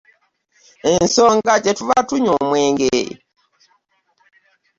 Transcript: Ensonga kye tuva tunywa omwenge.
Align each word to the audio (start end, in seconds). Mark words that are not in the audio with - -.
Ensonga 0.93 1.53
kye 1.63 1.73
tuva 1.77 1.99
tunywa 2.07 2.31
omwenge. 2.41 2.97